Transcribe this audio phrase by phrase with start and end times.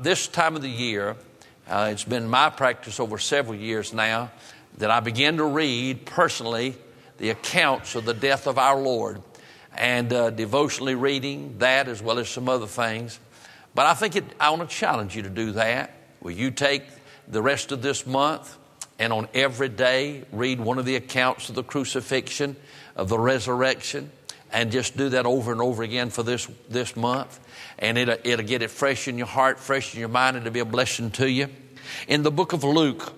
[0.00, 1.16] This time of the year,
[1.68, 4.30] uh, it's been my practice over several years now
[4.76, 6.76] that I begin to read personally
[7.16, 9.20] the accounts of the death of our Lord
[9.76, 13.18] and uh, devotionally reading that as well as some other things.
[13.74, 15.92] But I think it, I want to challenge you to do that.
[16.20, 16.84] Will you take
[17.26, 18.56] the rest of this month
[19.00, 22.54] and on every day read one of the accounts of the crucifixion,
[22.94, 24.12] of the resurrection,
[24.52, 27.38] and just do that over and over again for this, this month?
[27.78, 30.54] And it'll, it'll get it fresh in your heart, fresh in your mind, and it'll
[30.54, 31.48] be a blessing to you.
[32.06, 33.12] In the book of Luke,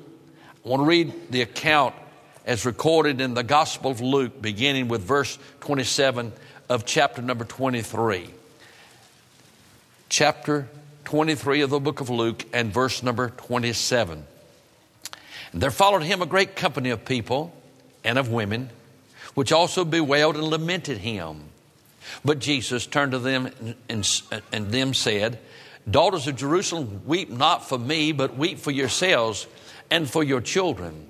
[0.65, 1.95] I want to read the account
[2.45, 6.33] as recorded in the Gospel of Luke, beginning with verse 27
[6.69, 8.31] of chapter number 23.
[10.09, 10.69] Chapter
[11.05, 14.25] 23 of the book of Luke and verse number 27.
[15.53, 17.53] And there followed him a great company of people
[18.05, 18.71] and of women,
[19.35, 21.45] which also bewailed and lamented him.
[22.25, 25.39] But Jesus turned to them and, and them said,
[25.89, 29.47] Daughters of Jerusalem, weep not for me, but weep for yourselves
[29.91, 31.07] and for your children.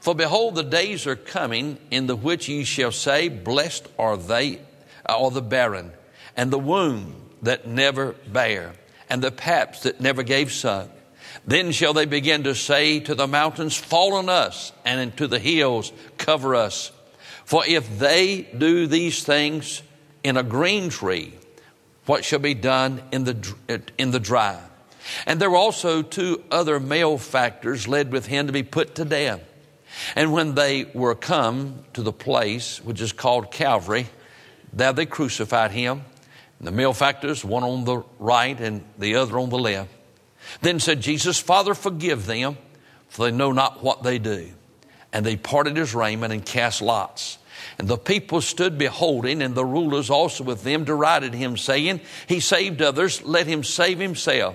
[0.00, 4.60] For behold, the days are coming in the which ye shall say, Blessed are they,
[5.08, 5.92] or the barren,
[6.36, 8.72] and the womb that never bare,
[9.08, 10.88] and the paps that never gave suck.
[11.46, 15.38] Then shall they begin to say to the mountains, Fall on us, and to the
[15.38, 16.92] hills, cover us.
[17.50, 19.82] For if they do these things
[20.22, 21.34] in a green tree,
[22.06, 24.56] what shall be done in the, uh, in the dry?
[25.26, 29.40] And there were also two other malefactors led with him to be put to death.
[30.14, 34.06] And when they were come to the place which is called Calvary,
[34.72, 36.04] there they crucified him,
[36.60, 39.90] and the malefactors, one on the right and the other on the left.
[40.62, 42.58] Then said Jesus, Father, forgive them,
[43.08, 44.52] for they know not what they do.
[45.12, 47.38] And they parted his raiment and cast lots.
[47.80, 52.38] And the people stood beholding, and the rulers also with them derided him, saying, He
[52.38, 54.54] saved others, let him save himself,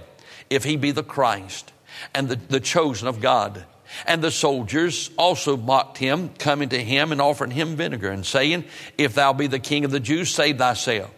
[0.52, 1.74] if he be the Christ,
[2.14, 3.66] and the, the chosen of God.
[4.06, 8.66] And the soldiers also mocked him, coming to him and offering him vinegar, and saying,
[8.96, 11.10] If thou be the king of the Jews, save thyself.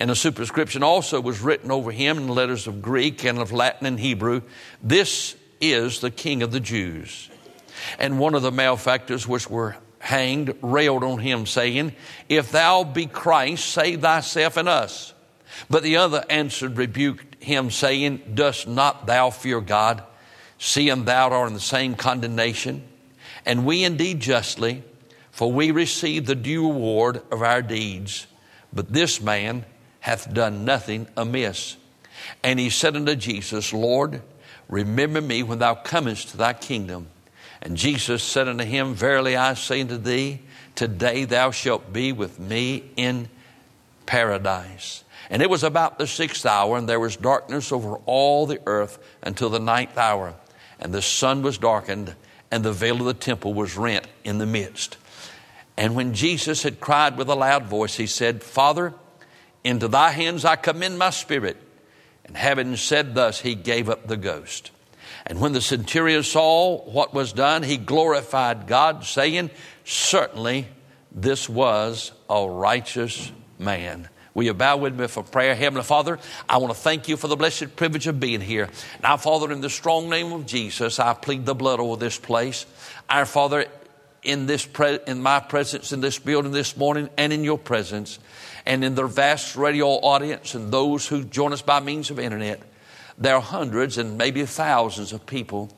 [0.00, 3.86] And a superscription also was written over him in letters of Greek and of Latin
[3.86, 4.40] and Hebrew
[4.82, 7.28] This is the king of the Jews.
[7.98, 11.94] And one of the malefactors which were hanged railed on him, saying,
[12.28, 15.14] If thou be Christ, save thyself and us.
[15.70, 20.02] But the other answered, rebuked him, saying, Dost not thou fear God?
[20.58, 22.82] seeing thou art in the same condemnation,
[23.44, 24.82] and we indeed justly,
[25.30, 28.26] for we receive the due reward of our deeds.
[28.72, 29.64] But this man
[30.00, 31.76] hath done nothing amiss.
[32.42, 34.22] And he said unto Jesus, Lord,
[34.68, 37.08] remember me when thou comest to thy kingdom.
[37.66, 40.38] And Jesus said unto him, Verily I say unto thee,
[40.76, 43.28] today thou shalt be with me in
[44.06, 45.02] paradise.
[45.30, 49.00] And it was about the sixth hour, and there was darkness over all the earth
[49.20, 50.36] until the ninth hour
[50.78, 52.14] and the sun was darkened,
[52.52, 54.96] and the veil of the temple was rent in the midst.
[55.76, 58.94] And when Jesus had cried with a loud voice, he said, Father,
[59.64, 61.56] into thy hands I commend my spirit.
[62.26, 64.70] And having said thus, he gave up the ghost.
[65.26, 69.50] And when the centurion saw what was done, he glorified God, saying,
[69.84, 70.68] Certainly
[71.10, 74.08] this was a righteous man.
[74.34, 75.54] Will you bow with me for prayer?
[75.54, 78.68] Heavenly Father, I want to thank you for the blessed privilege of being here.
[79.02, 82.66] Now, Father, in the strong name of Jesus, I plead the blood over this place.
[83.08, 83.64] Our Father,
[84.22, 88.18] in this pre- in my presence in this building this morning and in your presence
[88.66, 92.60] and in the vast radio audience and those who join us by means of internet,
[93.18, 95.70] there are hundreds and maybe thousands of people,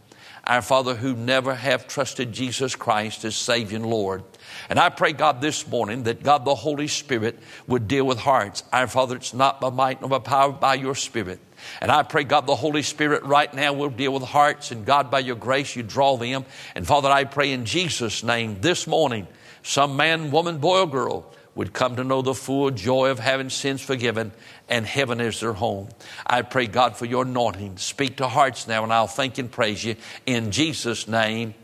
[0.45, 4.23] our Father, who never have trusted Jesus Christ as Savior and Lord.
[4.69, 8.65] And I pray, God, this morning that God the Holy Spirit would deal with hearts.
[8.73, 11.39] Our Father, it's not by might nor by power, by your Spirit.
[11.81, 15.11] And I pray, God, the Holy Spirit right now will deal with hearts, and God,
[15.11, 16.45] by your grace, you draw them.
[16.75, 19.27] And Father, I pray in Jesus' name this morning,
[19.63, 23.51] some man, woman, boy, or girl would come to know the full joy of having
[23.51, 24.31] sins forgiven
[24.69, 25.89] and heaven is their home.
[26.25, 27.79] I pray, God, for your anointing.
[27.79, 29.97] Speak to hearts now, and I'll thank and praise you.
[30.25, 31.55] In Jesus' name,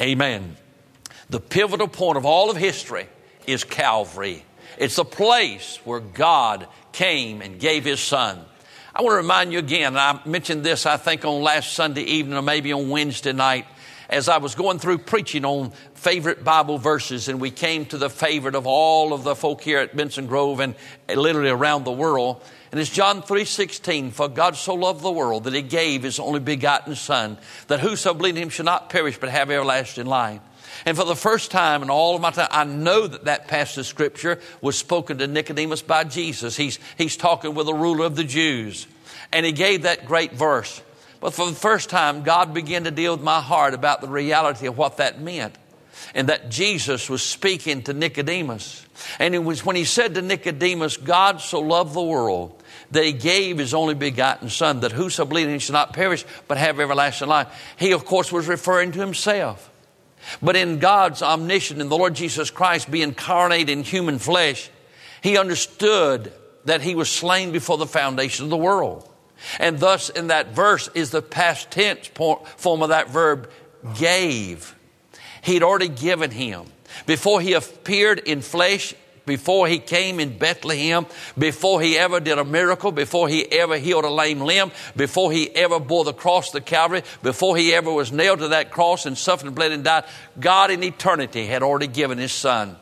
[0.00, 0.56] amen.
[1.28, 3.06] The pivotal point of all of history
[3.46, 4.42] is Calvary.
[4.78, 8.42] It's the place where God came and gave his son.
[8.94, 12.38] I want to remind you again, I mentioned this, I think, on last Sunday evening
[12.38, 13.66] or maybe on Wednesday night,
[14.08, 18.10] as I was going through preaching on favorite Bible verses, and we came to the
[18.10, 20.74] favorite of all of the folk here at Benson Grove and
[21.08, 22.42] literally around the world.
[22.70, 26.40] And it's John 3:16, for God so loved the world that he gave his only
[26.40, 27.38] begotten son,
[27.68, 30.40] that whoso believed in him should not perish but have everlasting life.
[30.84, 33.78] And for the first time in all of my time, I know that that passage
[33.78, 36.56] of scripture was spoken to Nicodemus by Jesus.
[36.56, 38.86] He's, he's talking with a ruler of the Jews.
[39.32, 40.82] And he gave that great verse.
[41.22, 44.66] But for the first time, God began to deal with my heart about the reality
[44.66, 45.54] of what that meant.
[46.16, 48.84] And that Jesus was speaking to Nicodemus.
[49.20, 52.60] And it was when he said to Nicodemus, God so loved the world
[52.90, 56.24] that he gave his only begotten Son, that whoso believes in him shall not perish,
[56.48, 57.74] but have everlasting life.
[57.78, 59.70] He, of course, was referring to himself.
[60.42, 64.70] But in God's omniscience, in the Lord Jesus Christ being incarnate in human flesh,
[65.22, 66.32] he understood
[66.64, 69.08] that he was slain before the foundation of the world.
[69.58, 73.50] And thus, in that verse, is the past tense form of that verb,
[73.98, 74.74] gave.
[75.42, 76.66] He'd already given him.
[77.06, 78.94] Before he appeared in flesh,
[79.24, 81.06] before he came in Bethlehem,
[81.38, 85.48] before he ever did a miracle, before he ever healed a lame limb, before he
[85.54, 89.16] ever bore the cross to Calvary, before he ever was nailed to that cross and
[89.16, 90.04] suffered and bled and died,
[90.38, 92.76] God in eternity had already given his son.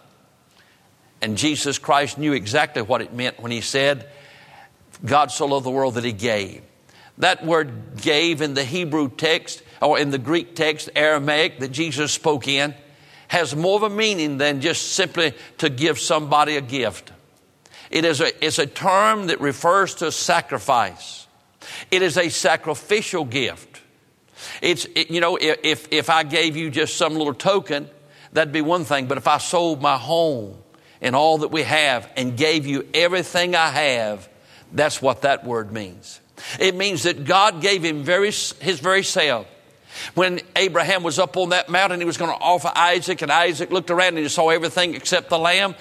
[1.21, 4.09] And Jesus Christ knew exactly what it meant when he said,
[5.05, 6.63] God so loved the world that he gave.
[7.19, 12.13] That word gave in the Hebrew text or in the Greek text, Aramaic, that Jesus
[12.13, 12.75] spoke in,
[13.29, 17.13] has more of a meaning than just simply to give somebody a gift.
[17.91, 21.27] It is a, it's a term that refers to sacrifice.
[21.91, 23.81] It is a sacrificial gift.
[24.63, 27.89] It's, it, you know, if, if I gave you just some little token,
[28.33, 29.07] that'd be one thing.
[29.07, 30.57] But if I sold my home
[31.01, 34.29] and all that we have and gave you everything I have,
[34.73, 36.21] that's what that word means.
[36.59, 39.47] It means that God gave him very, his very self
[40.15, 43.71] when Abraham was up on that mountain, he was going to offer Isaac, and Isaac
[43.71, 45.75] looked around and he saw everything except the lamb.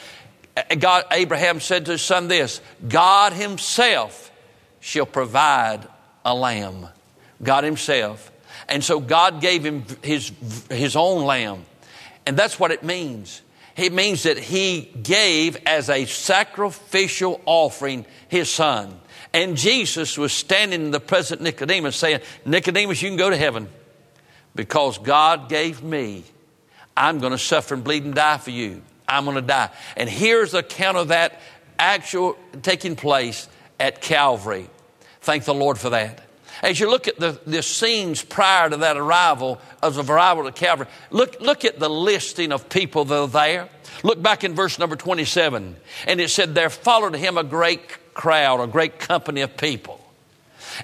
[0.80, 4.31] God, Abraham said to his son this God Himself
[4.80, 5.88] shall provide
[6.25, 6.88] a lamb.
[7.42, 8.31] God Himself.
[8.68, 10.31] And so God gave him his,
[10.69, 11.65] his own lamb.
[12.27, 13.42] And that's what it means.
[13.80, 19.00] It means that He gave as a sacrificial offering His Son.
[19.34, 23.70] And Jesus was standing in the present Nicodemus saying, Nicodemus, you can go to heaven
[24.56, 26.24] because God gave me,
[26.98, 28.81] I'm going to suffer and bleed and die for you.
[29.08, 29.70] I'm going to die.
[29.96, 31.40] And here's the account of that
[31.78, 33.48] actual taking place
[33.80, 34.70] at Calvary.
[35.22, 36.29] Thank the Lord for that.
[36.61, 40.51] As you look at the, the scenes prior to that arrival of the arrival to
[40.51, 43.69] Calvary, look, look at the listing of people that are there.
[44.03, 45.75] Look back in verse number 27,
[46.07, 50.00] and it said, There followed him a great crowd, a great company of people.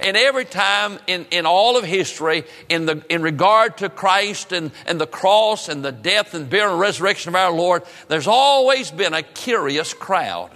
[0.01, 4.71] And every time in, in all of history, in, the, in regard to Christ and,
[4.87, 8.91] and the cross and the death and burial and resurrection of our Lord, there's always
[8.91, 10.51] been a curious crowd.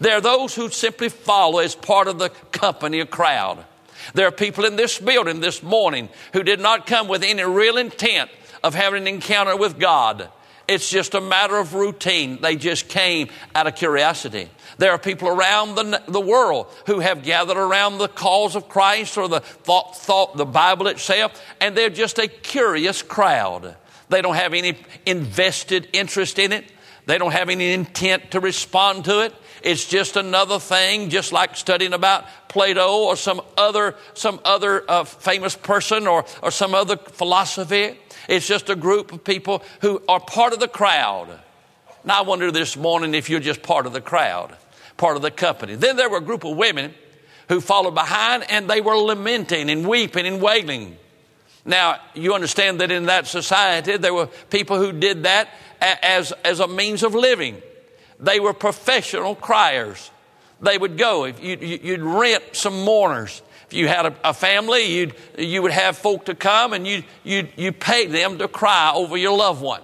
[0.00, 3.64] There are those who simply follow as part of the company, a crowd.
[4.12, 7.78] There are people in this building this morning who did not come with any real
[7.78, 8.30] intent
[8.62, 10.30] of having an encounter with God.
[10.66, 12.40] It's just a matter of routine.
[12.40, 14.48] They just came out of curiosity.
[14.78, 19.18] There are people around the, the world who have gathered around the cause of Christ
[19.18, 23.76] or the thought, thought, the Bible itself, and they're just a curious crowd.
[24.08, 26.64] They don't have any invested interest in it.
[27.06, 29.34] They don't have any intent to respond to it.
[29.64, 35.04] It's just another thing, just like studying about Plato or some other, some other uh,
[35.04, 37.98] famous person or, or some other philosophy.
[38.28, 41.40] It's just a group of people who are part of the crowd.
[42.04, 44.54] Now, I wonder this morning if you're just part of the crowd,
[44.98, 45.76] part of the company.
[45.76, 46.92] Then there were a group of women
[47.48, 50.98] who followed behind and they were lamenting and weeping and wailing.
[51.64, 55.48] Now, you understand that in that society, there were people who did that
[55.80, 57.62] as, as a means of living.
[58.24, 60.10] They were professional criers.
[60.60, 64.84] They would go, if you, you'd rent some mourners If you had a, a family,
[64.84, 68.92] you'd, you would have folk to come and you, you, you pay them to cry
[68.94, 69.80] over your loved one.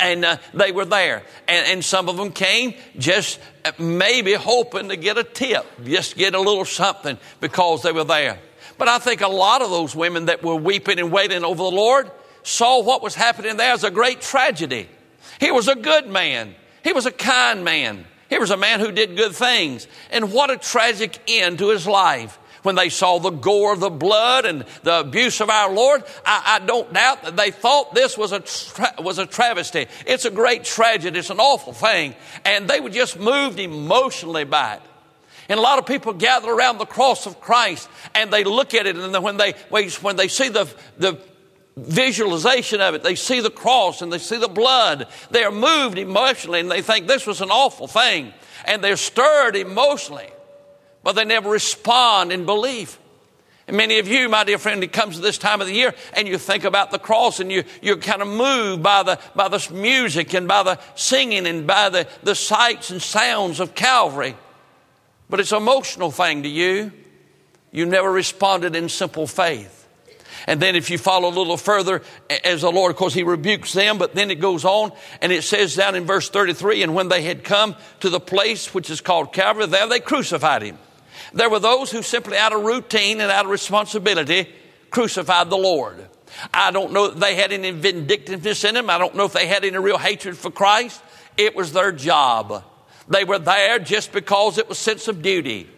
[0.00, 1.22] And uh, they were there.
[1.46, 6.16] And, and some of them came just uh, maybe hoping to get a tip, just
[6.16, 8.38] get a little something because they were there.
[8.78, 11.70] But I think a lot of those women that were weeping and waiting over the
[11.70, 12.10] Lord
[12.42, 14.88] saw what was happening there as a great tragedy.
[15.40, 16.54] He was a good man.
[16.88, 18.06] He was a kind man.
[18.30, 19.86] He was a man who did good things.
[20.10, 23.90] And what a tragic end to his life when they saw the gore of the
[23.90, 28.16] blood and the abuse of our Lord, I, I don't doubt that they thought this
[28.16, 29.86] was a, tra- was a travesty.
[30.06, 31.18] It's a great tragedy.
[31.18, 32.14] It's an awful thing.
[32.46, 34.82] And they were just moved emotionally by it.
[35.50, 38.86] And a lot of people gather around the cross of Christ and they look at
[38.86, 40.66] it and when they, when they see the,
[40.96, 41.18] the
[41.78, 45.98] visualization of it, they see the cross and they see the blood, they are moved
[45.98, 48.32] emotionally and they think this was an awful thing.
[48.64, 50.30] And they're stirred emotionally
[51.02, 52.98] but they never respond in belief.
[53.66, 55.94] And many of you, my dear friend, it comes to this time of the year
[56.14, 59.48] and you think about the cross and you, you're kind of moved by the, by
[59.48, 64.36] the music and by the singing and by the, the sights and sounds of Calvary.
[65.30, 66.92] But it's an emotional thing to you.
[67.70, 69.77] You never responded in simple faith.
[70.48, 72.00] And then if you follow a little further,
[72.42, 75.44] as the Lord, of course, He rebukes them, but then it goes on and it
[75.44, 79.02] says down in verse 33, and when they had come to the place which is
[79.02, 80.78] called Calvary, there they crucified Him.
[81.34, 84.48] There were those who simply out of routine and out of responsibility
[84.88, 86.08] crucified the Lord.
[86.54, 88.88] I don't know that they had any vindictiveness in them.
[88.88, 91.02] I don't know if they had any real hatred for Christ.
[91.36, 92.64] It was their job.
[93.06, 95.68] They were there just because it was sense of duty.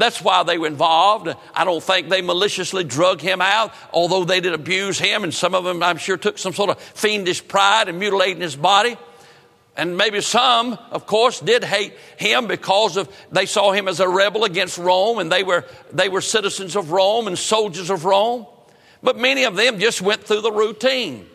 [0.00, 1.28] That's why they were involved.
[1.54, 5.54] I don't think they maliciously drug him out, although they did abuse him, and some
[5.54, 8.96] of them, I'm sure, took some sort of fiendish pride in mutilating his body.
[9.76, 14.08] And maybe some, of course, did hate him because of they saw him as a
[14.08, 18.46] rebel against Rome, and they were they were citizens of Rome and soldiers of Rome.
[19.02, 21.26] But many of them just went through the routine.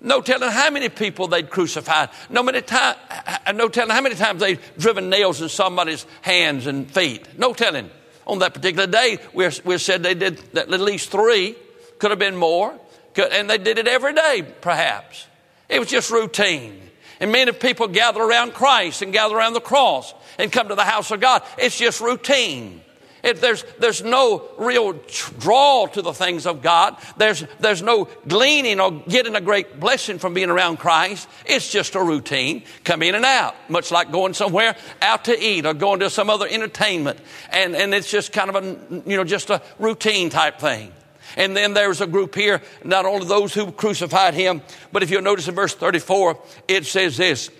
[0.00, 2.10] No telling how many people they'd crucified.
[2.30, 6.06] No, many time, uh, uh, no telling how many times they'd driven nails in somebody's
[6.22, 7.38] hands and feet.
[7.38, 7.90] No telling.
[8.26, 11.56] On that particular day, we we said they did at least three.
[11.98, 12.78] Could have been more.
[13.14, 15.26] Could, and they did it every day, perhaps.
[15.68, 16.80] It was just routine.
[17.20, 20.84] And many people gather around Christ and gather around the cross and come to the
[20.84, 21.42] house of God.
[21.58, 22.80] It's just routine.
[23.24, 24.92] If there's, there's no real
[25.38, 26.96] draw to the things of God.
[27.16, 31.26] There's, there's no gleaning or getting a great blessing from being around Christ.
[31.46, 32.64] It's just a routine.
[32.84, 36.28] Come in and out, much like going somewhere out to eat or going to some
[36.28, 37.18] other entertainment.
[37.50, 40.92] And, and it's just kind of a, you know, just a routine type thing.
[41.36, 44.60] And then there's a group here, not only those who crucified him,
[44.92, 46.38] but if you'll notice in verse 34,
[46.68, 47.50] it says this.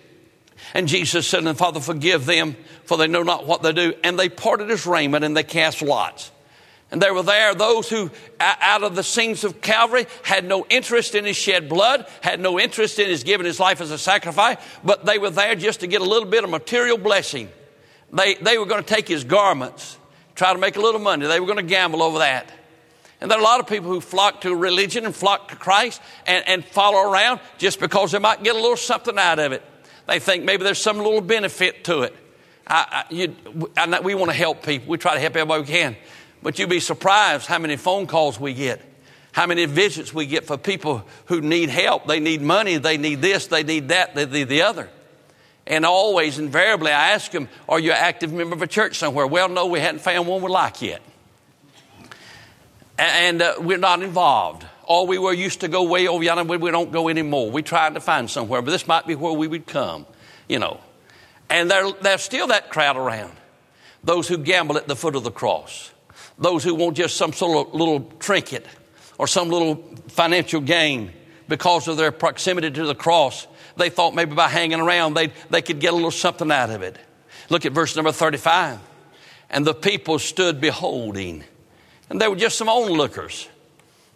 [0.72, 3.94] And Jesus said, And Father, forgive them, for they know not what they do.
[4.02, 6.30] And they parted his raiment and they cast lots.
[6.90, 11.14] And there were there those who, out of the scenes of Calvary, had no interest
[11.14, 14.58] in his shed blood, had no interest in his giving his life as a sacrifice,
[14.84, 17.48] but they were there just to get a little bit of material blessing.
[18.12, 19.98] They, they were going to take his garments,
[20.36, 21.26] try to make a little money.
[21.26, 22.48] They were going to gamble over that.
[23.20, 26.00] And there are a lot of people who flock to religion and flock to Christ
[26.26, 29.62] and, and follow around just because they might get a little something out of it.
[30.06, 32.14] They think maybe there's some little benefit to it.
[32.66, 33.34] I, I, you,
[33.76, 34.88] I, we want to help people.
[34.88, 35.96] We try to help everybody we can.
[36.42, 38.80] But you'd be surprised how many phone calls we get,
[39.32, 42.06] how many visits we get for people who need help.
[42.06, 44.90] They need money, they need this, they need that, they need the other.
[45.66, 49.26] And always, invariably, I ask them, Are you an active member of a church somewhere?
[49.26, 51.00] Well, no, we hadn't found one we like yet.
[52.98, 54.66] And uh, we're not involved.
[54.86, 57.50] Or we were used to go way over yonder, we don't go anymore.
[57.50, 60.06] We tried to find somewhere, but this might be where we would come,
[60.48, 60.80] you know.
[61.48, 63.32] And there, there's still that crowd around.
[64.02, 65.92] Those who gamble at the foot of the cross.
[66.38, 68.66] Those who want just some sort of little trinket
[69.18, 69.76] or some little
[70.08, 71.12] financial gain
[71.48, 73.46] because of their proximity to the cross.
[73.76, 76.82] They thought maybe by hanging around they, they could get a little something out of
[76.82, 76.98] it.
[77.50, 78.78] Look at verse number 35.
[79.50, 81.44] And the people stood beholding.
[82.10, 83.48] And they were just some onlookers.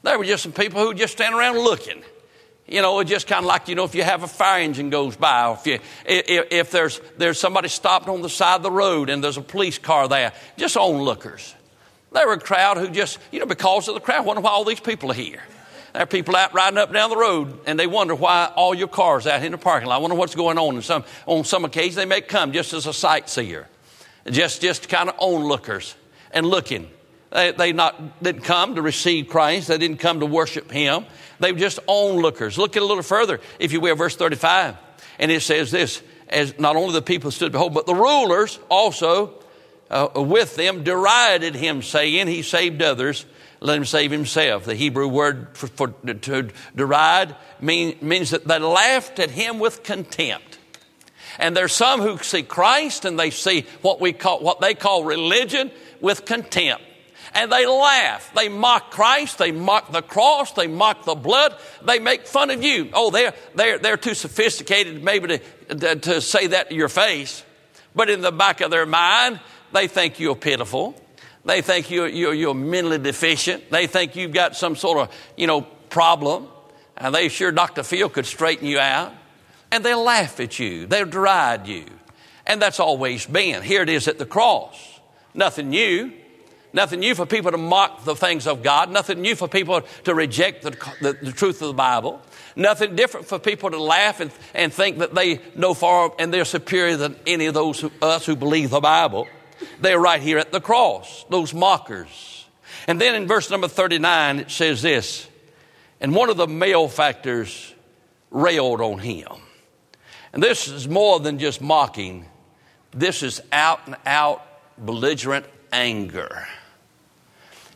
[0.08, 2.02] They were just some people who just stand around looking.
[2.66, 4.88] You know, it's just kind of like, you know, if you have a fire engine
[4.88, 8.62] goes by, or if, you, if, if there's, there's somebody stopped on the side of
[8.62, 11.54] the road and there's a police car there, just onlookers.
[12.12, 14.64] They were a crowd who just, you know, because of the crowd, wonder why all
[14.64, 15.42] these people are here.
[15.92, 18.88] There are people out riding up down the road and they wonder why all your
[18.88, 19.96] cars out in the parking lot.
[19.96, 20.74] I wonder what's going on.
[20.74, 23.68] And some, on some occasions, they may come just as a sightseer,
[24.30, 25.94] just, just kind of onlookers
[26.32, 26.88] and looking.
[27.30, 29.68] They, they not, didn't come to receive Christ.
[29.68, 31.04] They didn't come to worship Him.
[31.40, 32.56] They were just onlookers.
[32.56, 34.76] Look at a little further, if you will, verse 35.
[35.18, 39.34] And it says this, as not only the people stood behold, but the rulers also
[39.90, 43.26] uh, with them derided him, saying, He saved others,
[43.60, 44.64] let him save himself.
[44.64, 49.82] The Hebrew word for, for to deride mean, means that they laughed at him with
[49.82, 50.58] contempt.
[51.38, 55.04] And there's some who see Christ and they see what we call what they call
[55.04, 55.70] religion
[56.00, 56.82] with contempt
[57.34, 58.32] and they laugh.
[58.34, 59.38] They mock Christ.
[59.38, 60.52] They mock the cross.
[60.52, 61.56] They mock the blood.
[61.82, 62.90] They make fun of you.
[62.92, 67.44] Oh, they're, they're, they're too sophisticated maybe to, to, say that to your face.
[67.94, 69.40] But in the back of their mind,
[69.72, 71.00] they think you're pitiful.
[71.44, 73.70] They think you're, you're, you're mentally deficient.
[73.70, 76.48] They think you've got some sort of, you know, problem.
[76.96, 77.82] And they sure Dr.
[77.82, 79.12] Phil could straighten you out.
[79.70, 80.86] And they'll laugh at you.
[80.86, 81.84] They'll deride you.
[82.46, 83.62] And that's always been.
[83.62, 85.00] Here it is at the cross.
[85.34, 86.12] Nothing new.
[86.72, 88.90] Nothing new for people to mock the things of God.
[88.90, 90.70] Nothing new for people to reject the,
[91.00, 92.20] the, the, truth of the Bible.
[92.56, 96.44] Nothing different for people to laugh and, and think that they know far and they're
[96.44, 99.26] superior than any of those who, us who believe the Bible.
[99.80, 102.46] They're right here at the cross, those mockers.
[102.86, 105.26] And then in verse number 39, it says this
[106.00, 107.74] And one of the malefactors
[108.30, 109.28] railed on him.
[110.32, 112.26] And this is more than just mocking,
[112.90, 114.44] this is out and out
[114.84, 116.46] belligerent anger.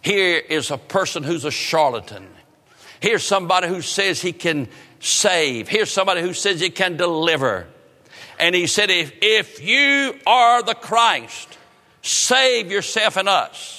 [0.01, 2.29] Here is a person who's a charlatan.
[3.01, 4.69] Here's somebody who says he can
[5.01, 5.69] save.
[5.69, 7.67] Here's somebody who says he can deliver.
[8.39, 11.57] And he said, if, if you are the Christ,
[12.03, 13.79] save yourself and us.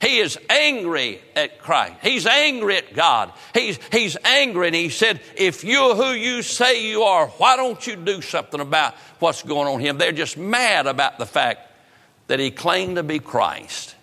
[0.00, 1.94] He is angry at Christ.
[2.02, 3.32] He's angry at God.
[3.54, 7.86] He's, he's angry and he said, if you're who you say you are, why don't
[7.86, 9.94] you do something about what's going on here?
[9.94, 11.73] They're just mad about the fact
[12.26, 13.94] that he claimed to be Christ.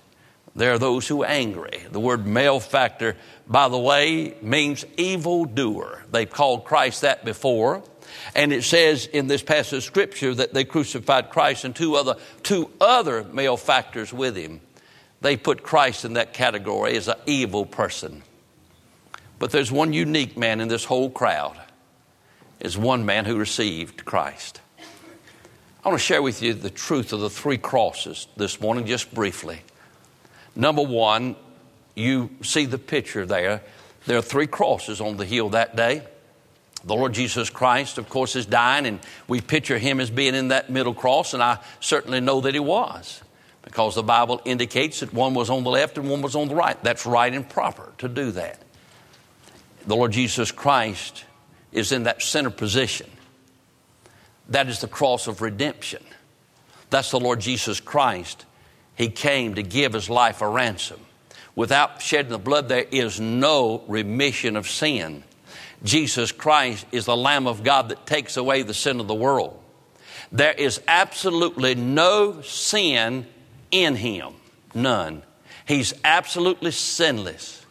[0.56, 1.84] There are those who are angry.
[1.92, 3.16] The word malefactor,
[3.48, 6.04] by the way, means evildoer.
[6.12, 7.84] They've called Christ that before.
[8.36, 12.16] And it says in this passage of scripture that they crucified Christ and two other,
[12.44, 14.60] two other malefactors with him.
[15.22, 18.24] They put Christ in that category as an evil person.
[19.40, 21.58] But there's one unique man in this whole crowd.
[22.60, 24.61] Is one man who received Christ.
[25.84, 29.12] I want to share with you the truth of the three crosses this morning, just
[29.12, 29.62] briefly.
[30.56, 31.36] Number one,
[31.96, 33.64] you see the picture there.
[34.06, 36.04] There are three crosses on the hill that day.
[36.84, 40.50] The Lord Jesus Christ, of course, is dying, and we picture him as being in
[40.50, 43.24] that middle cross, and I certainly know that he was
[43.64, 46.56] because the Bible indicates that one was on the left and one was on the
[46.56, 46.82] right.
[46.84, 48.62] That's right and proper to do that.
[49.88, 51.26] The Lord Jesus Christ
[51.72, 53.10] is in that center position.
[54.52, 56.04] That is the cross of redemption.
[56.90, 58.46] That's the Lord Jesus Christ.
[58.96, 61.00] He came to give his life a ransom.
[61.56, 65.24] Without shedding the blood, there is no remission of sin.
[65.84, 69.58] Jesus Christ is the Lamb of God that takes away the sin of the world.
[70.32, 73.26] There is absolutely no sin
[73.72, 74.34] in him,
[74.74, 75.24] none.
[75.66, 77.66] He's absolutely sinless.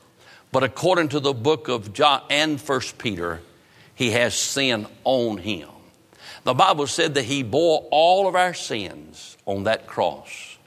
[0.50, 3.40] But according to the book of John and First Peter,
[3.94, 5.68] he has sin on him.
[6.50, 10.58] The Bible said that He bore all of our sins on that cross.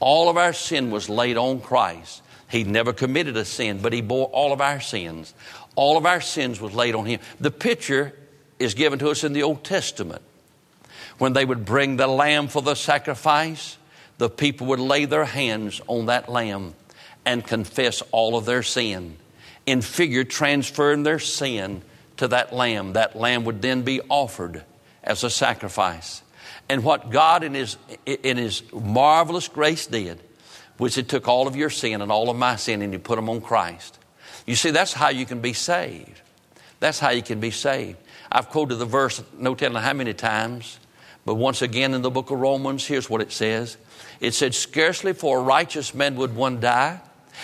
[0.00, 2.22] All of our sin was laid on Christ.
[2.50, 5.32] He never committed a sin, but He bore all of our sins.
[5.76, 7.20] All of our sins was laid on Him.
[7.38, 8.14] The picture
[8.58, 10.22] is given to us in the Old Testament.
[11.18, 13.78] When they would bring the lamb for the sacrifice,
[14.16, 16.74] the people would lay their hands on that lamb
[17.24, 19.16] and confess all of their sin.
[19.66, 21.82] In figure, transferring their sin
[22.16, 22.94] to that lamb.
[22.94, 24.64] That lamb would then be offered
[25.08, 26.22] as a sacrifice.
[26.68, 30.20] And what God in His, in His marvelous grace did
[30.78, 33.16] was He took all of your sin and all of my sin and He put
[33.16, 33.98] them on Christ.
[34.46, 36.20] You see, that's how you can be saved.
[36.78, 37.96] That's how you can be saved.
[38.30, 40.78] I've quoted the verse no telling how many times,
[41.24, 43.78] but once again in the book of Romans, here's what it says.
[44.20, 47.00] It said, Scarcely for a righteous man would one die,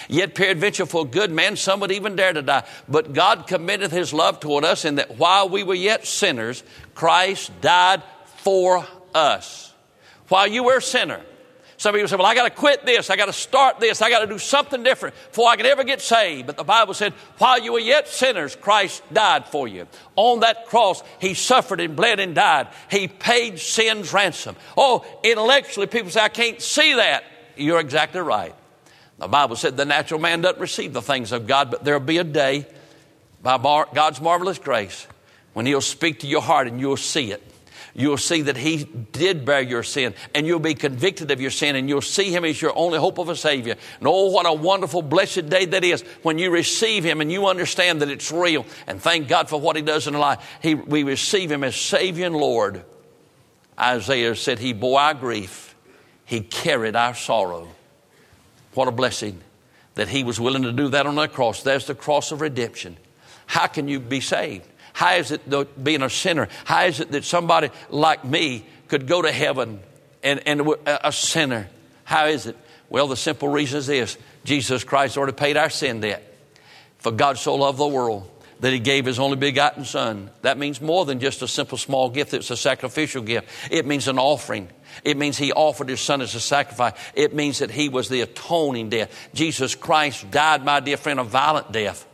[0.09, 2.65] Yet peradventure for a good man some would even dare to die.
[2.89, 6.63] But God committed his love toward us in that while we were yet sinners,
[6.95, 8.03] Christ died
[8.37, 9.73] for us.
[10.29, 11.21] While you were a sinner.
[11.77, 13.11] Some people say, well, I got to quit this.
[13.11, 14.01] I got to start this.
[14.01, 16.47] I got to do something different before I can ever get saved.
[16.47, 19.87] But the Bible said, while you were yet sinners, Christ died for you.
[20.17, 22.69] On that cross, He suffered and bled and died.
[22.91, 24.57] He paid sin's ransom.
[24.77, 27.25] Oh, intellectually, people say, I can't see that.
[27.57, 28.55] You're exactly right.
[29.19, 32.19] The Bible said the natural man doesn't receive the things of God, but there'll be
[32.19, 32.67] a day
[33.43, 35.07] by God's marvelous grace
[35.55, 37.43] when He'll speak to your heart and you'll see it.
[37.97, 41.77] You'll see that He did bear your sin and you'll be convicted of your sin
[41.77, 43.77] and you'll see Him as your only hope of a Savior.
[43.99, 47.47] And oh, what a wonderful, blessed day that is when you receive Him and you
[47.47, 50.59] understand that it's real and thank God for what He does in our life.
[50.61, 52.85] He, we receive Him as Savior and Lord.
[53.79, 55.75] Isaiah said, He bore our grief,
[56.25, 57.69] He carried our sorrow.
[58.75, 59.41] What a blessing
[59.95, 61.63] that he was willing to do that on the cross.
[61.63, 62.97] There's the cross of redemption.
[63.47, 64.67] How can you be saved?
[64.95, 66.49] How is it being a sinner?
[66.65, 69.81] How is it that somebody like me could go to heaven
[70.23, 71.69] and, and a sinner?
[72.05, 72.57] How is it?
[72.89, 76.23] Well, the simple reason is this Jesus Christ already paid our sin debt.
[76.99, 78.31] For God so loved the world
[78.61, 80.31] that he gave his only begotten son.
[80.43, 83.49] That means more than just a simple small gift, it's a sacrificial gift.
[83.73, 84.69] It means an offering.
[85.03, 86.93] It means he offered his son as a sacrifice.
[87.15, 89.31] It means that he was the atoning death.
[89.35, 92.07] Jesus Christ died, my dear friend, a violent death.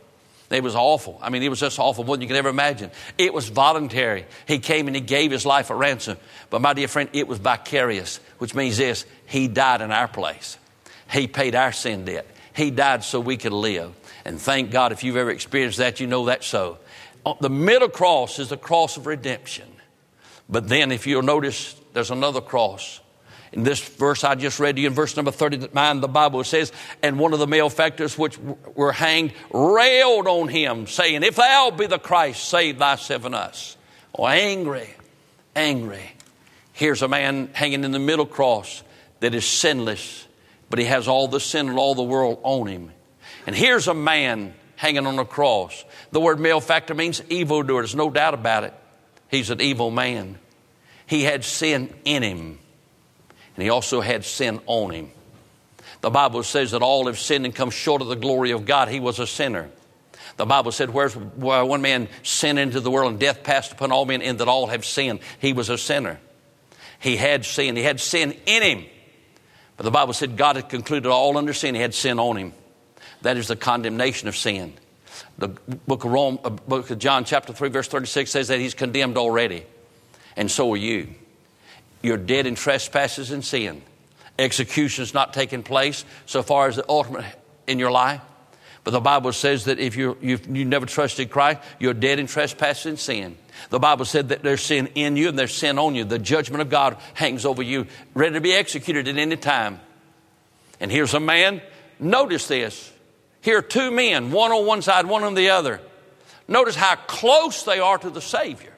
[0.51, 1.19] It was awful.
[1.21, 2.91] I mean, it was just awful, more than you could ever imagine.
[3.17, 4.25] It was voluntary.
[4.47, 6.17] He came and he gave his life a ransom.
[6.49, 10.57] But my dear friend, it was vicarious, which means this he died in our place.
[11.11, 12.25] He paid our sin debt.
[12.55, 13.93] He died so we could live.
[14.23, 16.77] And thank God if you've ever experienced that, you know that's so.
[17.25, 19.67] Uh, the middle cross is the cross of redemption.
[20.49, 23.00] But then, if you'll notice, there's another cross.
[23.51, 26.71] In this verse I just read to you, in verse number 39, the Bible says,
[27.03, 28.37] And one of the malefactors which
[28.75, 33.75] were hanged railed on him, saying, If thou be the Christ, save thyself and us.
[34.17, 34.89] Oh, angry,
[35.55, 36.11] angry.
[36.73, 38.83] Here's a man hanging in the middle cross
[39.19, 40.27] that is sinless,
[40.69, 42.91] but he has all the sin of all the world on him.
[43.45, 45.83] And here's a man hanging on a cross.
[46.11, 47.81] The word malefactor means evildoer.
[47.81, 48.73] There's no doubt about it.
[49.29, 50.39] He's an evil man.
[51.05, 52.59] He had sin in him,
[53.55, 55.11] and he also had sin on him.
[56.01, 58.89] The Bible says that all have sinned and come short of the glory of God.
[58.89, 59.69] He was a sinner.
[60.37, 63.91] The Bible said, Where's where one man sinned into the world and death passed upon
[63.91, 65.19] all men, and that all have sinned.
[65.39, 66.19] He was a sinner.
[66.99, 67.75] He had sin.
[67.75, 68.85] He had sin in him.
[69.77, 71.75] But the Bible said God had concluded all under sin.
[71.75, 72.53] He had sin on him.
[73.21, 74.73] That is the condemnation of sin.
[75.37, 78.73] The book of, Rome, uh, book of John, chapter 3, verse 36 says that he's
[78.73, 79.65] condemned already.
[80.35, 81.09] And so are you.
[82.01, 83.81] You're dead in trespasses and sin.
[84.39, 87.25] Execution's not taking place so far as the ultimate
[87.67, 88.21] in your life.
[88.83, 92.85] But the Bible says that if you you never trusted Christ, you're dead in trespasses
[92.87, 93.37] and sin.
[93.69, 96.03] The Bible said that there's sin in you and there's sin on you.
[96.03, 97.85] The judgment of God hangs over you,
[98.15, 99.79] ready to be executed at any time.
[100.79, 101.61] And here's a man,
[101.99, 102.91] notice this.
[103.41, 105.79] Here are two men, one on one side, one on the other.
[106.47, 108.70] Notice how close they are to the Savior.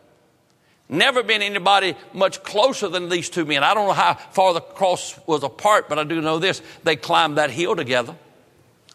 [0.90, 3.64] Never been anybody much closer than these two men.
[3.64, 6.62] I don't know how far the cross was apart, but I do know this.
[6.84, 8.16] They climbed that hill together.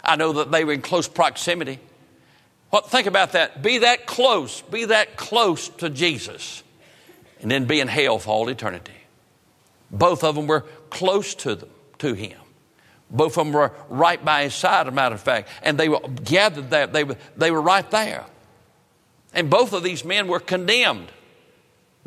[0.05, 1.81] I know that they were in close proximity.
[2.71, 3.63] What, think about that.
[3.63, 6.63] Be that close, be that close to Jesus,
[7.41, 8.93] and then be in hell for all eternity.
[9.91, 12.39] Both of them were close to them, to him.
[13.11, 15.49] Both of them were right by his side, as a matter of fact.
[15.63, 16.87] And they were gathered there.
[16.87, 18.27] They were, they were right there.
[19.33, 21.09] And both of these men were condemned.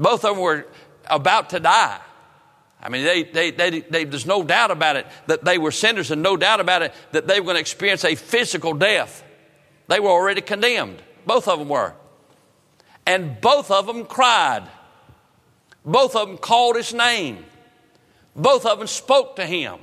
[0.02, 0.66] Both of them were
[1.06, 2.00] about to die.
[2.82, 6.24] I mean, they, they, they, there's no doubt about it that they were sinners, and
[6.24, 9.24] no doubt about it that they were going to experience a physical death.
[9.88, 11.04] They were already condemned.
[11.28, 11.94] Both of them were.
[13.06, 14.68] And both of them cried.
[15.86, 17.46] Both of them called his name.
[18.36, 19.78] Both of them spoke to him.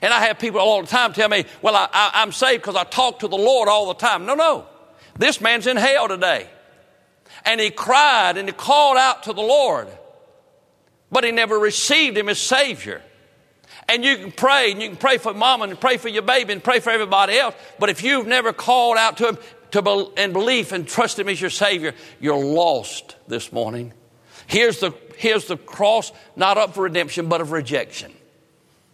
[0.00, 2.84] And I have people all the time tell me, well, I, I'm saved because I
[2.84, 4.26] talk to the Lord all the time.
[4.26, 4.66] No, no.
[5.18, 6.48] This man's in hell today.
[7.44, 9.88] And he cried and he called out to the Lord
[11.10, 13.02] but he never received him as Savior.
[13.88, 16.52] And you can pray, and you can pray for mama, and pray for your baby,
[16.52, 17.54] and pray for everybody else.
[17.78, 19.38] But if you've never called out to him
[19.70, 23.92] to in belief and trust him as your Savior, you're lost this morning.
[24.46, 28.12] Here's the, here's the cross, not up for redemption, but of rejection.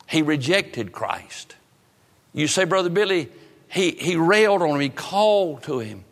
[0.08, 1.56] He rejected Christ.
[2.32, 3.28] You say, Brother Billy,
[3.68, 6.04] he, he railed on him, he called to him,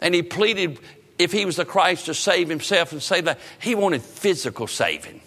[0.00, 0.78] and he pleaded
[1.18, 5.20] if he was the Christ to save himself and save that, he wanted physical saving.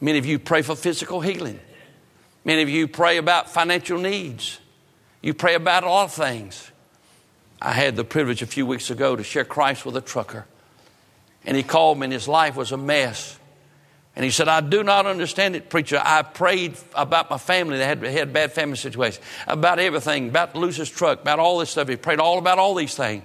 [0.00, 1.58] Many of you pray for physical healing.
[2.44, 4.60] Many of you pray about financial needs.
[5.20, 6.70] You pray about a lot of things.
[7.60, 10.46] I had the privilege a few weeks ago to share Christ with a trucker.
[11.44, 13.38] And he called me, and his life was a mess.
[14.14, 16.00] And he said, I do not understand it, preacher.
[16.02, 20.90] I prayed about my family They had, had bad family situations, about everything, about his
[20.90, 21.88] truck, about all this stuff.
[21.88, 23.22] He prayed all about all these things.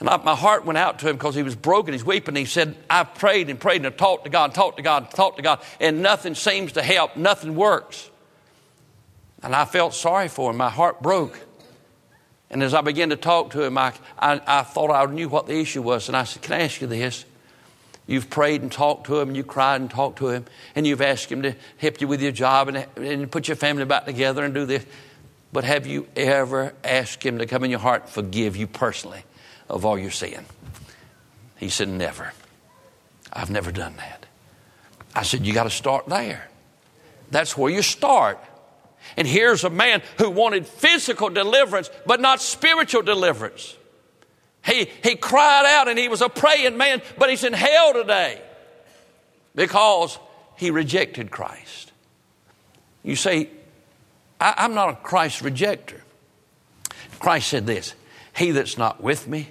[0.00, 1.92] And I, my heart went out to him because he was broken.
[1.92, 2.36] He's weeping.
[2.36, 5.12] He said, I've prayed and prayed and talked to God and talked to God and
[5.12, 7.16] talked to God, and nothing seems to help.
[7.16, 8.10] Nothing works.
[9.42, 10.56] And I felt sorry for him.
[10.56, 11.38] My heart broke.
[12.50, 15.46] And as I began to talk to him, I, I, I, thought I knew what
[15.46, 16.08] the issue was.
[16.08, 17.24] And I said, Can I ask you this?
[18.06, 21.02] You've prayed and talked to him, and you cried and talked to him, and you've
[21.02, 24.44] asked him to help you with your job and, and put your family back together
[24.44, 24.86] and do this.
[25.52, 29.24] But have you ever asked him to come in your heart and forgive you personally?
[29.68, 30.44] Of all your sin?
[31.56, 32.32] He said, Never.
[33.32, 34.26] I've never done that.
[35.14, 36.48] I said, You got to start there.
[37.30, 38.38] That's where you start.
[39.16, 43.76] And here's a man who wanted physical deliverance, but not spiritual deliverance.
[44.64, 48.42] He, he cried out and he was a praying man, but he's in hell today
[49.54, 50.18] because
[50.56, 51.92] he rejected Christ.
[53.02, 53.48] You say,
[54.40, 56.00] I, am not a Christ rejecter.
[57.18, 57.94] Christ said this
[58.36, 59.48] He that's not with me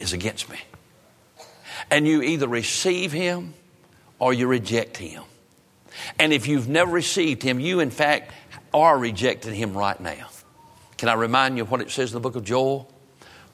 [0.00, 0.58] is against me.
[1.90, 3.54] And you either receive him
[4.18, 5.22] or you reject him.
[6.18, 8.32] And if you've never received him, you in fact
[8.72, 10.28] are rejecting him right now.
[10.98, 12.90] Can I remind you of what it says in the book of Joel?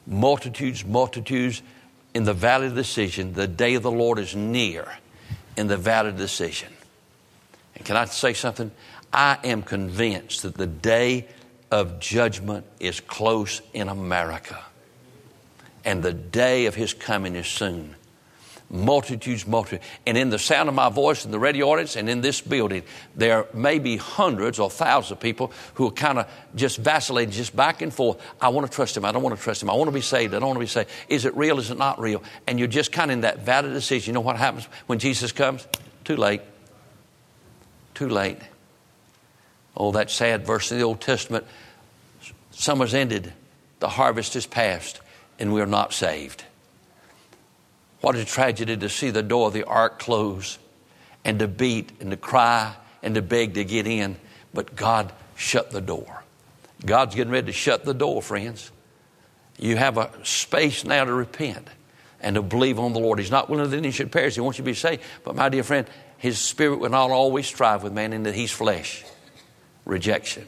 [0.07, 1.63] Multitudes, multitudes
[2.15, 3.33] in the valley of decision.
[3.35, 4.89] The day of the Lord is near
[5.57, 6.73] in the valley of decision.
[7.75, 8.71] And can I say something?
[9.13, 11.29] I am convinced that the day
[11.71, 14.59] of judgment is close in America
[15.85, 17.97] and the day of his coming is soon.
[18.71, 19.85] Multitudes, multitudes.
[20.07, 22.85] And in the sound of my voice in the radio audience and in this building,
[23.15, 27.55] there may be hundreds or thousands of people who are kind of just vacillating, just
[27.55, 28.19] back and forth.
[28.41, 29.05] I want to trust him.
[29.05, 29.69] I don't want to trust him.
[29.69, 30.33] I want to be saved.
[30.33, 30.89] I don't want to be saved.
[31.11, 31.59] Is it real?
[31.59, 32.23] Is it not real?
[32.47, 34.13] And you're just kind of in that valid decision.
[34.13, 35.67] You know what happens when Jesus comes?
[36.05, 36.41] Too late.
[37.93, 38.39] Too late.
[39.77, 41.45] Oh, that sad verse in the Old Testament.
[42.53, 43.33] Summer's ended,
[43.81, 45.01] the harvest is past,
[45.39, 46.45] and we are not saved.
[48.01, 50.59] What a tragedy to see the door of the ark close
[51.25, 54.17] and to beat and to cry and to beg to get in,
[54.53, 56.23] but God shut the door.
[56.85, 58.71] God's getting ready to shut the door, friends.
[59.59, 61.69] You have a space now to repent
[62.21, 63.19] and to believe on the Lord.
[63.19, 64.35] He's not willing that any should perish.
[64.35, 65.03] He wants you to be saved.
[65.25, 65.87] But my dear friend,
[66.19, 69.05] his spirit will not always strive with man in that he's flesh.
[69.85, 70.47] Rejection.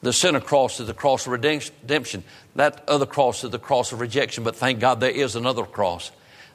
[0.00, 2.22] The sinner cross is the cross of redemption.
[2.54, 4.44] That other cross is the cross of rejection.
[4.44, 6.12] But thank God there is another cross.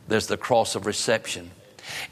[0.07, 1.51] There's the cross of reception.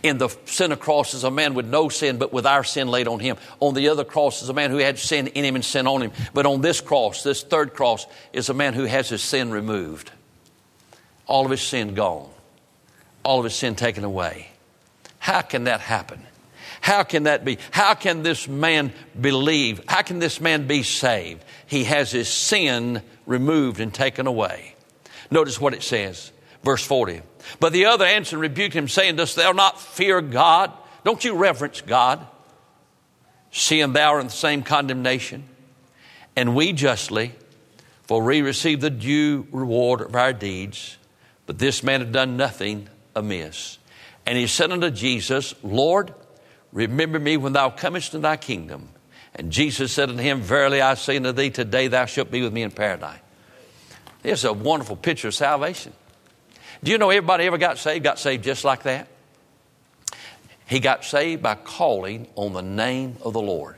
[0.03, 3.07] In the sinner cross is a man with no sin, but with our sin laid
[3.07, 3.37] on him.
[3.61, 6.01] On the other cross is a man who had sin in him and sin on
[6.01, 6.11] him.
[6.33, 10.11] But on this cross, this third cross, is a man who has his sin removed.
[11.27, 12.29] All of his sin gone.
[13.23, 14.49] All of his sin taken away.
[15.19, 16.21] How can that happen?
[16.81, 17.59] How can that be?
[17.69, 19.81] How can this man believe?
[19.87, 21.45] How can this man be saved?
[21.67, 24.75] He has his sin removed and taken away.
[25.29, 26.31] Notice what it says,
[26.63, 27.21] verse 40.
[27.59, 30.73] But the other answered and rebuked him, saying, Dost thou not fear God?
[31.03, 32.25] Don't you reverence God?
[33.51, 35.43] Seeing thou art in the same condemnation,
[36.35, 37.33] and we justly,
[38.03, 40.97] for we receive the due reward of our deeds.
[41.45, 43.77] But this man had done nothing amiss.
[44.25, 46.13] And he said unto Jesus, Lord,
[46.71, 48.89] remember me when thou comest in thy kingdom.
[49.35, 52.53] And Jesus said unto him, Verily I say unto thee, today thou shalt be with
[52.53, 53.19] me in paradise.
[54.23, 55.93] It's a wonderful picture of salvation.
[56.83, 58.03] Do you know everybody ever got saved?
[58.03, 59.07] Got saved just like that?
[60.65, 63.77] He got saved by calling on the name of the Lord.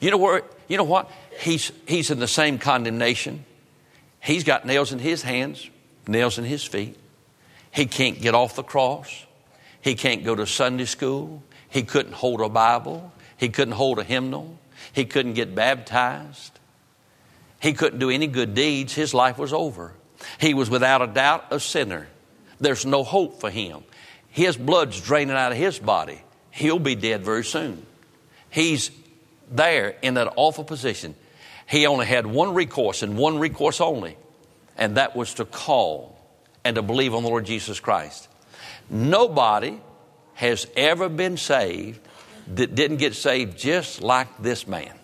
[0.00, 0.42] You know where?
[0.68, 1.10] You know what?
[1.40, 3.44] He's he's in the same condemnation.
[4.20, 5.68] He's got nails in his hands,
[6.06, 6.98] nails in his feet.
[7.70, 9.24] He can't get off the cross.
[9.80, 11.42] He can't go to Sunday school.
[11.70, 13.12] He couldn't hold a Bible.
[13.36, 14.58] He couldn't hold a hymnal.
[14.92, 16.58] He couldn't get baptized.
[17.60, 18.94] He couldn't do any good deeds.
[18.94, 19.92] His life was over.
[20.38, 22.08] He was without a doubt a sinner.
[22.58, 23.84] There's no hope for him.
[24.28, 26.20] His blood's draining out of his body.
[26.50, 27.86] He'll be dead very soon.
[28.50, 28.90] He's
[29.50, 31.14] there in that awful position.
[31.66, 34.16] He only had one recourse and one recourse only,
[34.76, 36.18] and that was to call
[36.64, 38.28] and to believe on the Lord Jesus Christ.
[38.88, 39.80] Nobody
[40.40, 42.00] has ever been saved
[42.54, 44.94] that didn't get saved just like this man.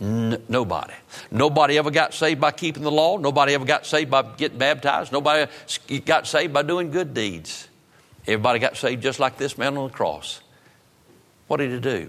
[0.00, 0.94] N- nobody.
[1.32, 3.16] Nobody ever got saved by keeping the law.
[3.16, 5.10] Nobody ever got saved by getting baptized.
[5.10, 5.50] Nobody
[6.06, 7.66] got saved by doing good deeds.
[8.28, 10.40] Everybody got saved just like this man on the cross.
[11.48, 12.08] What did he do?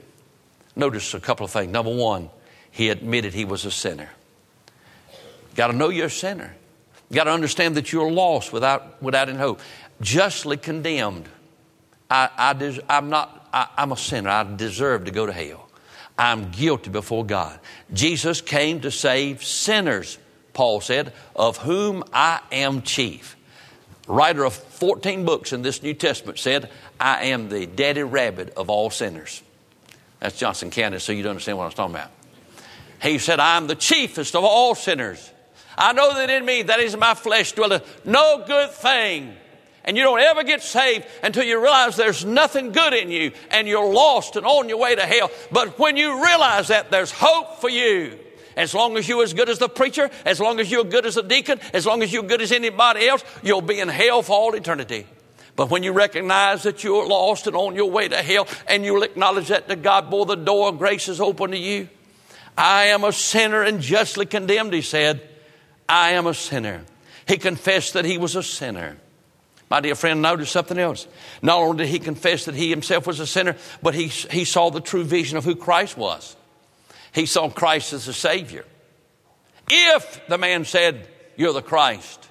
[0.76, 1.72] Notice a couple of things.
[1.72, 2.30] Number one,
[2.70, 4.12] he admitted he was a sinner.
[5.56, 6.56] Got to know you're a sinner.
[7.12, 9.62] Got to understand that you're lost without, without any hope.
[10.00, 11.28] Justly condemned.
[12.10, 14.30] I, I, I'm not, I, I'm a sinner.
[14.30, 15.70] I deserve to go to hell.
[16.18, 17.60] I'm guilty before God.
[17.94, 20.18] Jesus came to save sinners,
[20.54, 23.38] Paul said, of whom I am chief.
[24.08, 26.70] Writer of 14 books in this New Testament said,
[27.00, 29.44] I am the daddy rabbit of all sinners.
[30.20, 32.12] That's Johnson County, so you don't understand what I was talking about.
[33.02, 35.32] He said, I'm the chiefest of all sinners.
[35.78, 39.34] I know that in me, that is my flesh, dwelleth no good thing.
[39.86, 43.68] And you don't ever get saved until you realize there's nothing good in you and
[43.68, 45.32] you're lost and on your way to hell.
[45.52, 48.20] But when you realize that, there's hope for you.
[48.58, 51.16] As long as you're as good as the preacher, as long as you're good as
[51.16, 54.34] a deacon, as long as you're good as anybody else, you'll be in hell for
[54.34, 55.08] all eternity.
[55.56, 59.04] But when you recognize that you're lost and on your way to hell, and you'll
[59.04, 61.88] acknowledge that the God bore the door of grace is open to you,
[62.58, 65.22] I am a sinner and justly condemned, he said.
[65.88, 66.84] I am a sinner.
[67.28, 68.98] He confessed that he was a sinner.
[69.70, 71.08] My dear friend, notice something else.
[71.42, 74.72] Not only did he confess that he himself was a sinner, but he, he saw
[74.72, 76.36] the true vision of who Christ was.
[77.14, 78.66] He saw Christ as a Savior.
[79.70, 82.28] If the man said, You're the Christ,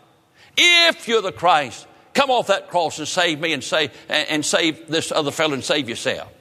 [0.57, 4.89] if you're the Christ, come off that cross and save me and, say, and save
[4.89, 6.33] this other fellow and save yourself.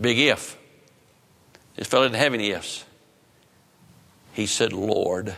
[0.00, 0.58] Big if.
[1.76, 2.84] This fellow didn't have any ifs.
[4.32, 5.36] He said, Lord.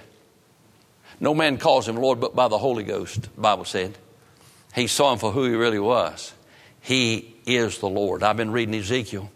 [1.21, 3.97] No man calls him Lord but by the Holy Ghost, the Bible said.
[4.75, 6.33] He saw him for who he really was.
[6.81, 8.23] He is the Lord.
[8.23, 9.31] I've been reading Ezekiel,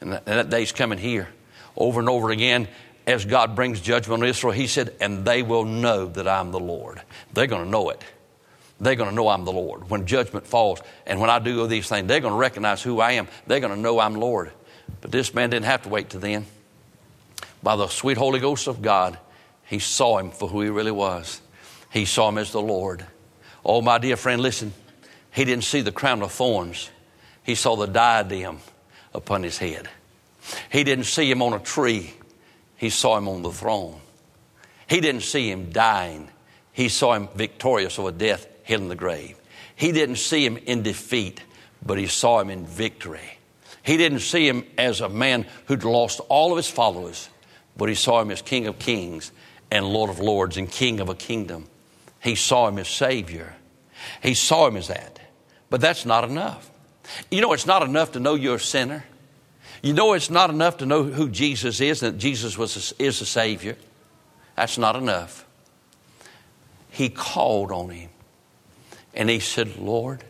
[0.00, 1.28] and that, and that day's coming here
[1.76, 2.68] over and over again
[3.06, 4.52] as God brings judgment on Israel.
[4.52, 7.00] He said, And they will know that I'm the Lord.
[7.32, 8.02] They're going to know it.
[8.80, 9.90] They're going to know I'm the Lord.
[9.90, 13.12] When judgment falls and when I do these things, they're going to recognize who I
[13.12, 13.26] am.
[13.46, 14.52] They're going to know I'm Lord.
[15.00, 16.46] But this man didn't have to wait to then.
[17.62, 19.18] By the sweet Holy Ghost of God,
[19.66, 21.40] he saw him for who he really was.
[21.90, 23.04] He saw him as the Lord.
[23.64, 24.72] Oh, my dear friend, listen.
[25.32, 26.90] He didn't see the crown of thorns,
[27.42, 28.58] he saw the diadem
[29.14, 29.88] upon his head.
[30.70, 32.14] He didn't see him on a tree,
[32.76, 34.00] he saw him on the throne.
[34.88, 36.28] He didn't see him dying,
[36.72, 39.36] he saw him victorious over death, hid in the grave.
[39.76, 41.42] He didn't see him in defeat,
[41.84, 43.38] but he saw him in victory.
[43.82, 47.28] He didn't see him as a man who'd lost all of his followers,
[47.76, 49.30] but he saw him as King of Kings
[49.70, 51.68] and Lord of Lords and King of a kingdom.
[52.28, 53.54] He saw him as Savior.
[54.22, 55.18] He saw him as that.
[55.70, 56.70] But that's not enough.
[57.30, 59.02] You know, it's not enough to know you're a sinner.
[59.82, 63.02] You know, it's not enough to know who Jesus is, and that Jesus was a,
[63.02, 63.78] is a Savior.
[64.56, 65.46] That's not enough.
[66.90, 68.10] He called on him.
[69.14, 70.22] And he said, Lord,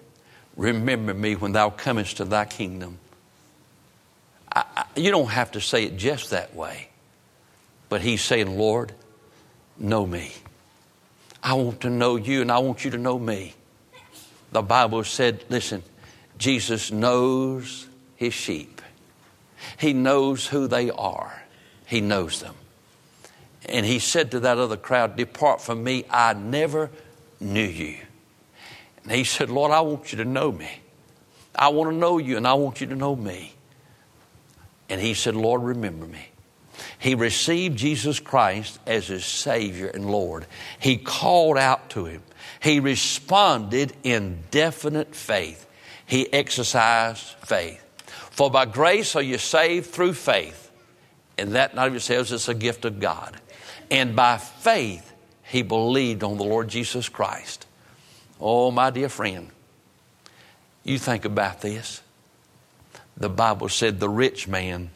[0.56, 2.98] remember me when thou comest to thy kingdom.
[4.52, 6.90] I, I, you don't have to say it just that way.
[7.88, 8.92] But he's saying, Lord,
[9.78, 10.30] know me.
[11.48, 13.54] I want to know you and I want you to know me.
[14.52, 15.82] The Bible said, listen,
[16.36, 18.82] Jesus knows his sheep.
[19.78, 21.42] He knows who they are.
[21.86, 22.54] He knows them.
[23.66, 26.90] And he said to that other crowd, Depart from me, I never
[27.40, 27.96] knew you.
[29.04, 30.68] And he said, Lord, I want you to know me.
[31.54, 33.54] I want to know you and I want you to know me.
[34.90, 36.27] And he said, Lord, remember me.
[36.98, 40.46] He received Jesus Christ as his Savior and Lord.
[40.78, 42.22] He called out to him.
[42.60, 45.66] He responded in definite faith.
[46.06, 47.84] He exercised faith.
[48.30, 50.70] For by grace are you saved through faith.
[51.36, 53.40] And that not of yourselves, it's a gift of God.
[53.90, 55.12] And by faith,
[55.44, 57.66] he believed on the Lord Jesus Christ.
[58.40, 59.50] Oh, my dear friend,
[60.84, 62.02] you think about this.
[63.16, 64.90] The Bible said the rich man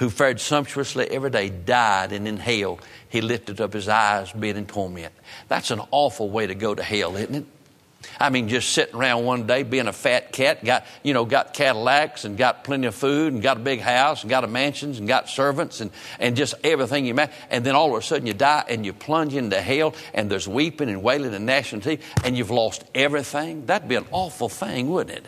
[0.00, 4.56] who fared sumptuously every day, died, and in hell he lifted up his eyes, being
[4.56, 5.12] in torment.
[5.46, 7.44] That's an awful way to go to hell, isn't it?
[8.18, 11.52] I mean, just sitting around one day being a fat cat, got, you know, got
[11.52, 14.98] Cadillacs and got plenty of food and got a big house and got a mansions
[14.98, 17.30] and got servants and, and just everything you met.
[17.50, 20.48] And then all of a sudden you die and you plunge into hell and there's
[20.48, 23.66] weeping and wailing and gnashing teeth and you've lost everything.
[23.66, 25.26] That'd be an awful thing, wouldn't it?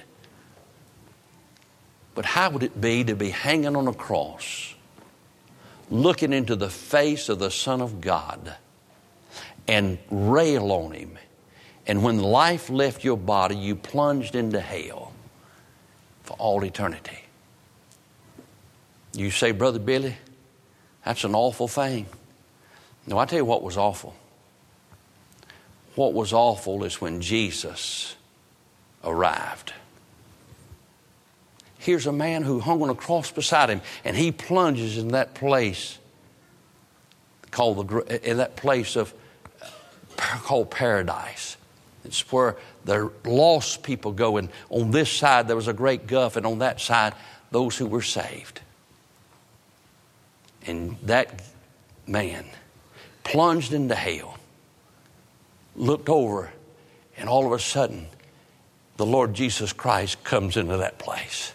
[2.15, 4.75] But how would it be to be hanging on a cross,
[5.91, 8.55] looking into the face of the Son of God,
[9.67, 11.19] and rail on him?
[11.87, 15.13] And when life left your body, you plunged into hell
[16.23, 17.19] for all eternity.
[19.15, 20.17] You say, Brother Billy,
[21.05, 22.07] that's an awful thing.
[23.07, 24.15] No, I tell you what was awful.
[25.95, 28.17] What was awful is when Jesus
[29.05, 29.73] arrived.
[31.83, 35.35] Here's a man who hung on a cross beside him, and he plunges in that
[35.35, 35.99] place
[37.51, 39.13] called the in that place of
[40.17, 41.57] called paradise.
[42.05, 46.37] It's where the lost people go, and on this side there was a great gulf,
[46.37, 47.15] and on that side
[47.51, 48.61] those who were saved.
[50.65, 51.43] And that
[52.07, 52.45] man
[53.25, 54.39] plunged into hell,
[55.75, 56.53] looked over,
[57.17, 58.07] and all of a sudden
[58.99, 61.53] the Lord Jesus Christ comes into that place.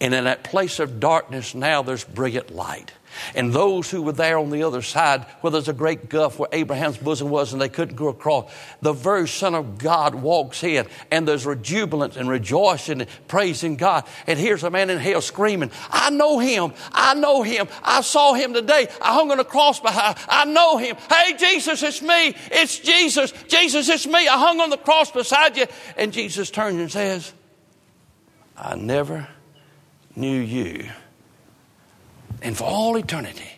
[0.00, 2.92] And in that place of darkness, now there's brilliant light.
[3.34, 6.48] And those who were there on the other side, where there's a great gulf where
[6.52, 8.52] Abraham's bosom was and they couldn't go across,
[8.82, 14.04] the very Son of God walks in and there's jubilant and rejoicing and praising God.
[14.26, 16.72] And here's a man in hell screaming, I know him.
[16.92, 17.68] I know him.
[17.82, 18.88] I saw him today.
[19.00, 20.16] I hung on a cross behind.
[20.28, 20.96] I know him.
[21.08, 22.34] Hey, Jesus, it's me.
[22.50, 23.32] It's Jesus.
[23.48, 24.26] Jesus, it's me.
[24.28, 25.66] I hung on the cross beside you.
[25.96, 27.32] And Jesus turns and says,
[28.56, 29.28] I never
[30.16, 30.88] knew you.
[32.42, 33.50] And for all eternity,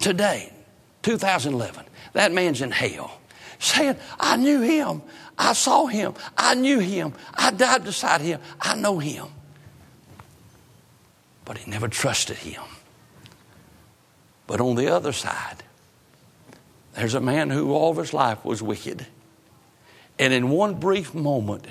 [0.00, 0.52] today,
[1.02, 3.18] 2011, that man's in hell
[3.58, 5.02] saying, I knew him.
[5.36, 6.14] I saw him.
[6.36, 7.12] I knew him.
[7.34, 8.40] I died beside him.
[8.60, 9.26] I know him.
[11.44, 12.62] But he never trusted him.
[14.46, 15.62] But on the other side,
[16.94, 19.06] there's a man who all of his life was wicked.
[20.18, 21.66] And in one brief moment,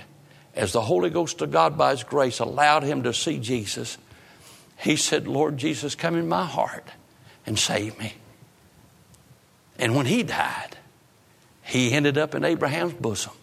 [0.57, 3.97] as the Holy Ghost of God, by His grace, allowed him to see Jesus,
[4.79, 6.87] he said, Lord Jesus, come in my heart
[7.45, 8.15] and save me.
[9.79, 10.75] And when he died,
[11.63, 13.33] he ended up in Abraham's bosom.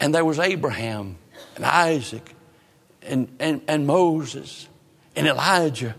[0.00, 1.16] And there was Abraham
[1.54, 2.34] and Isaac
[3.02, 4.68] and, and, and Moses
[5.14, 5.94] and Elijah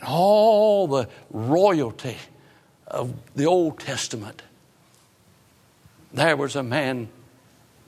[0.00, 2.16] and all the royalty
[2.86, 4.42] of the Old Testament.
[6.12, 7.08] There was a man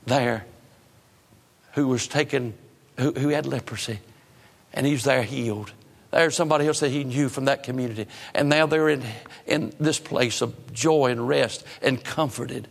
[0.07, 0.46] there
[1.73, 2.55] who was taken,
[2.99, 4.01] who, who had leprosy,
[4.73, 5.73] and he's there healed.
[6.11, 8.07] There's somebody else that he knew from that community.
[8.35, 9.03] And now they're in,
[9.47, 12.68] in this place of joy and rest and comforted.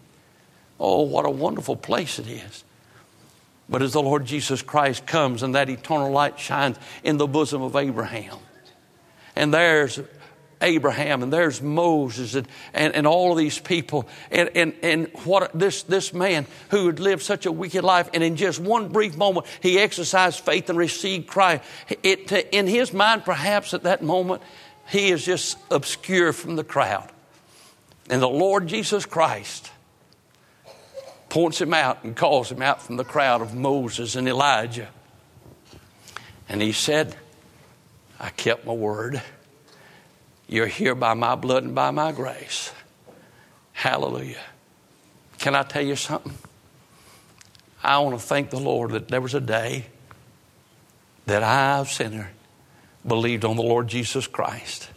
[0.79, 2.63] Oh, what a wonderful place it is.
[3.67, 7.63] But as the Lord Jesus Christ comes and that eternal light shines in the bosom
[7.63, 8.37] of Abraham,
[9.35, 9.99] And there's
[10.61, 14.07] Abraham and there's Moses and, and, and all of these people.
[14.29, 18.23] And, and, and what this, this man who had lived such a wicked life, and
[18.23, 21.63] in just one brief moment, he exercised faith and received Christ.
[22.03, 24.41] It, in his mind, perhaps at that moment,
[24.89, 27.09] he is just obscure from the crowd.
[28.09, 29.71] And the Lord Jesus Christ
[31.29, 34.89] points him out and calls him out from the crowd of Moses and Elijah.
[36.49, 37.15] And he said,
[38.19, 39.21] I kept my word.
[40.51, 42.73] You're here by my blood and by my grace.
[43.71, 44.41] Hallelujah.
[45.39, 46.33] Can I tell you something?
[47.81, 49.85] I want to thank the Lord that there was a day
[51.25, 52.31] that I, a sinner,
[53.07, 54.89] believed on the Lord Jesus Christ.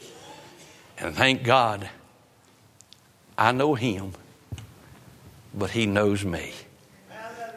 [0.98, 1.88] And thank God,
[3.38, 4.14] I know Him,
[5.54, 6.52] but He knows me.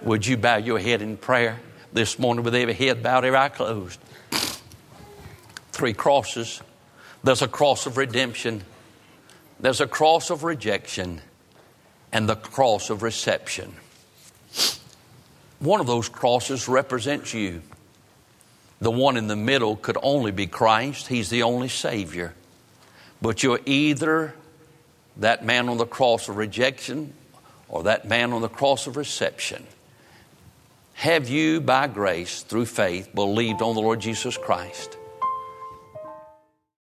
[0.03, 1.59] Would you bow your head in prayer
[1.91, 3.99] this morning with every head bowed, every eye closed?
[5.71, 6.61] Three crosses
[7.23, 8.63] there's a cross of redemption,
[9.59, 11.21] there's a cross of rejection,
[12.11, 13.73] and the cross of reception.
[15.59, 17.61] One of those crosses represents you.
[18.79, 22.33] The one in the middle could only be Christ, He's the only Savior.
[23.21, 24.35] But you're either
[25.17, 27.13] that man on the cross of rejection
[27.67, 29.65] or that man on the cross of reception.
[30.93, 34.96] Have you, by grace, through faith, believed on the Lord Jesus Christ?